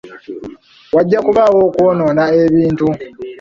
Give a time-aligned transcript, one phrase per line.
[0.95, 2.87] Wajja kubaawo okwonoona ebintu.